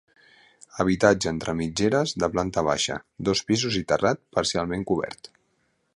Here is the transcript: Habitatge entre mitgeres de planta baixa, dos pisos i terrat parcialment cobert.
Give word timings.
Habitatge 0.83 1.29
entre 1.31 1.55
mitgeres 1.59 2.15
de 2.23 2.31
planta 2.37 2.65
baixa, 2.69 2.97
dos 3.29 3.45
pisos 3.51 3.79
i 3.83 3.87
terrat 3.93 4.25
parcialment 4.39 4.89
cobert. 4.93 5.35